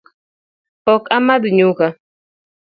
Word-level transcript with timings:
Ok 0.93 1.03
amadh 1.17 1.45
nyuka 1.57 1.87